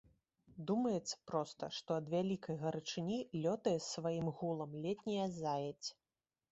[0.69, 5.89] Думаецца проста, што ад вялікай гарачыні лётае з сваім гулам летняя заедзь.